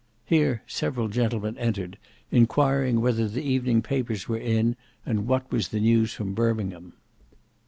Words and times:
Here 0.25 0.63
several 0.65 1.09
gentlemen 1.09 1.59
entered, 1.59 1.99
enquiring 2.31 3.01
whether 3.01 3.27
the 3.27 3.43
evening 3.43 3.83
papers 3.83 4.27
were 4.27 4.39
in 4.39 4.75
and 5.05 5.27
what 5.27 5.51
was 5.51 5.67
the 5.67 5.79
news 5.79 6.11
from 6.11 6.33
Birmingham. 6.33 6.93